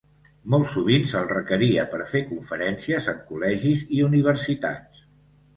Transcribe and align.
Molt 0.53 0.63
sovint 0.77 1.03
se’l 1.11 1.27
requeria 1.31 1.83
per 1.93 2.01
fer 2.13 2.21
conferències 2.31 3.11
en 3.15 3.23
col·legis 3.31 3.85
i 3.99 4.03
universitats. 4.11 5.07